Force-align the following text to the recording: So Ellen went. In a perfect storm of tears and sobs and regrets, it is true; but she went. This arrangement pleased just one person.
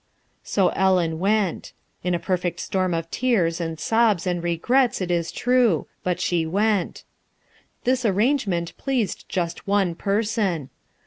So 0.43 0.69
Ellen 0.69 1.19
went. 1.19 1.73
In 2.03 2.15
a 2.15 2.19
perfect 2.19 2.59
storm 2.59 2.91
of 2.91 3.11
tears 3.11 3.61
and 3.61 3.79
sobs 3.79 4.25
and 4.25 4.41
regrets, 4.41 4.99
it 4.99 5.11
is 5.11 5.31
true; 5.31 5.85
but 6.03 6.19
she 6.19 6.43
went. 6.43 7.03
This 7.83 8.03
arrangement 8.03 8.75
pleased 8.79 9.29
just 9.29 9.67
one 9.67 9.93
person. 9.93 10.71